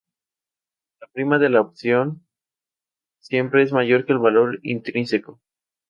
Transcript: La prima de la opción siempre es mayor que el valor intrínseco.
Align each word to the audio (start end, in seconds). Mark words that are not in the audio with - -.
La 0.99 1.05
prima 1.13 1.37
de 1.37 1.49
la 1.49 1.61
opción 1.61 2.25
siempre 3.19 3.61
es 3.61 3.71
mayor 3.71 4.07
que 4.07 4.13
el 4.13 4.17
valor 4.17 4.59
intrínseco. 4.63 5.39